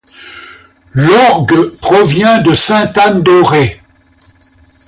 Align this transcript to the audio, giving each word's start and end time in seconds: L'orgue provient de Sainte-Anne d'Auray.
L'orgue 0.95 1.75
provient 1.79 2.41
de 2.41 2.55
Sainte-Anne 2.55 3.21
d'Auray. 3.21 3.79